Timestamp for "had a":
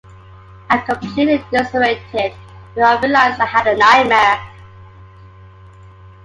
3.49-3.77